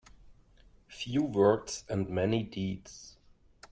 Few 0.87 1.21
words 1.21 1.85
and 1.87 2.09
many 2.09 2.41
deeds. 2.41 3.17